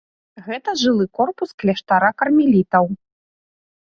Гэта 0.45 0.69
жылы 0.83 1.05
корпус 1.19 1.49
кляштара 1.63 2.09
кармелітаў. 2.21 2.85